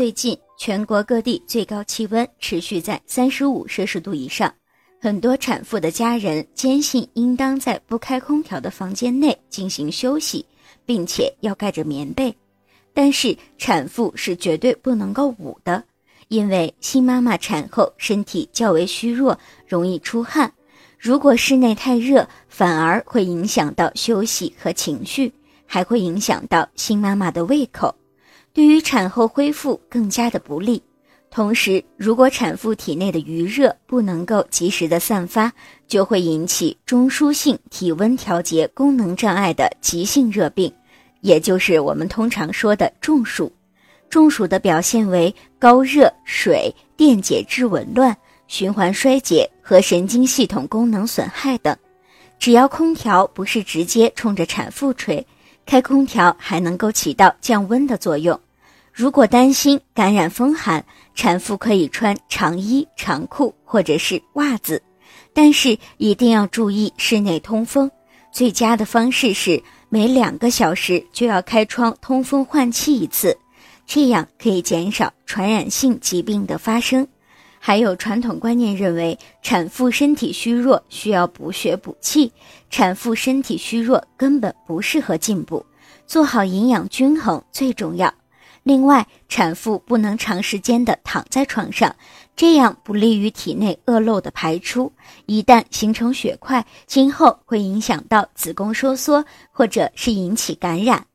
[0.00, 4.50] 最近全国各地最高气温持续在三十五摄氏度以上，
[4.98, 10.42] 很多产妇的家人坚信应当在不开空调的房间内进行休息，
[10.86, 12.34] 并且要盖着棉被。
[12.94, 15.84] 但是产妇是绝对不能够捂的，
[16.28, 20.50] 因为新妈妈产后身体较为虚弱，容易出汗。
[20.98, 25.30] 如果室内太热，反而会影响到休息和情绪，
[25.66, 27.94] 还会影响到新妈妈的胃口。
[28.52, 30.82] 对于产后恢复更加的不利。
[31.30, 35.52] 同时，如果产妇体内的余热不能够及时的散发，
[35.86, 40.72] 就会引起中枢性体温调节功能障碍的急性热病，
[41.20, 43.52] 也就是我们通常说的中暑。
[44.08, 48.16] 中暑的表现为高热、水、电解质紊乱、
[48.48, 51.76] 循环衰竭和神经系统功能损害等。
[52.40, 55.24] 只要空调不是直接冲着产妇吹。
[55.66, 58.38] 开空调还能够起到降温的作用。
[58.92, 60.84] 如果担心感染风寒，
[61.14, 64.82] 产妇可以穿长衣长裤或者是袜子，
[65.32, 67.90] 但是一定要注意室内通风。
[68.32, 73.36] 最佳的方式是每两个小时就要开窗通风换气一次，
[73.86, 77.06] 这样可以减少传染性疾病的发生。
[77.62, 82.32] 还有传统观念认为，产妇身体虚弱需要补血补气，
[82.70, 85.64] 产妇身体虚弱根本不适合进补，
[86.06, 88.12] 做好营养均衡最重要。
[88.62, 91.94] 另外，产妇不能长时间的躺在床上，
[92.34, 94.90] 这样不利于体内恶露的排出，
[95.26, 99.22] 一旦形成血块，今后会影响到子宫收缩，
[99.52, 101.09] 或者是引起感染。